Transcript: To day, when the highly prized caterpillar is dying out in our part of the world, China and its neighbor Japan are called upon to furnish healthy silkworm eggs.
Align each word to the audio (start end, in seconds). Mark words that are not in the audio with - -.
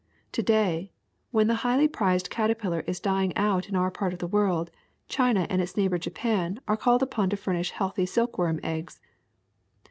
To 0.31 0.41
day, 0.41 0.91
when 1.29 1.45
the 1.45 1.53
highly 1.61 1.87
prized 1.87 2.31
caterpillar 2.31 2.79
is 2.87 2.99
dying 2.99 3.37
out 3.37 3.69
in 3.69 3.75
our 3.75 3.91
part 3.91 4.13
of 4.13 4.17
the 4.17 4.25
world, 4.25 4.71
China 5.07 5.45
and 5.47 5.61
its 5.61 5.77
neighbor 5.77 5.99
Japan 5.99 6.59
are 6.67 6.75
called 6.75 7.03
upon 7.03 7.29
to 7.29 7.37
furnish 7.37 7.69
healthy 7.69 8.07
silkworm 8.07 8.59
eggs. 8.63 8.99